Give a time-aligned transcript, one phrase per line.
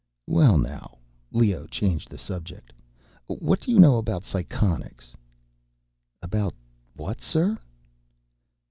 [0.25, 0.97] "Well now,"
[1.29, 2.73] Leoh changed the subject,
[3.27, 5.13] "what do you know about psychonics?"
[6.23, 6.55] "About
[6.95, 7.55] what, sir?"